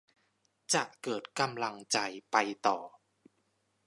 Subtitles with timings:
[0.73, 1.97] จะเกิดกำลังใจ
[2.31, 2.35] ไป
[2.67, 2.77] ต่อ